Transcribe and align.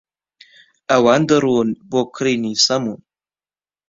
ئەوان 0.91 1.21
دەڕۆن 1.29 1.69
بۆ 1.91 2.01
کرینی 2.15 2.53
سەموون. 2.65 2.99